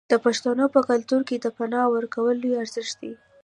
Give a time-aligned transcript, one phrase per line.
[0.11, 3.13] د پښتنو په کلتور کې د پنا ورکول لوی ارزښت دی.